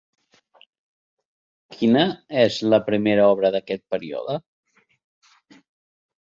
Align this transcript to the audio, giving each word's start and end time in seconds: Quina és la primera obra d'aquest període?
Quina 1.75 2.07
és 2.45 2.57
la 2.75 2.81
primera 2.89 3.29
obra 3.37 3.53
d'aquest 3.59 3.87
període? 3.95 4.41